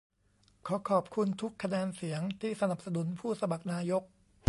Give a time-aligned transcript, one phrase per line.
[0.67, 4.03] ขอขอบคุณทุกคะแนนเสียงที่สนับสนุนผู้สมัครนายก